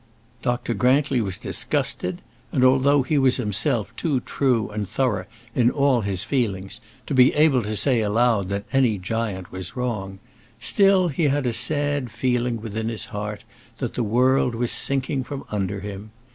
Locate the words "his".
6.01-6.23, 12.89-13.05